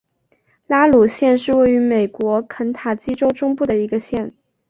[0.65, 4.33] 拉鲁县是位于美国肯塔基州中部的一个县。